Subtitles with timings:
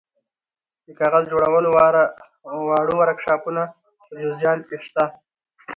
[0.85, 1.69] د کاغذ جوړولو
[2.67, 3.63] واړه ورکشاپونه
[4.07, 5.03] په جوزجان کې شته.